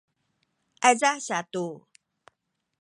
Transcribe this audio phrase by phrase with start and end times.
[0.87, 1.65] ayza satu